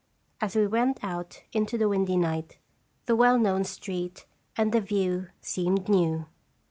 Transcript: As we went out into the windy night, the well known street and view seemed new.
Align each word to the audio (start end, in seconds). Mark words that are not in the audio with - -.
As 0.41 0.55
we 0.55 0.65
went 0.65 1.03
out 1.03 1.43
into 1.53 1.77
the 1.77 1.87
windy 1.87 2.17
night, 2.17 2.57
the 3.05 3.15
well 3.15 3.37
known 3.37 3.63
street 3.63 4.25
and 4.57 4.73
view 4.83 5.27
seemed 5.41 5.87
new. 5.89 6.25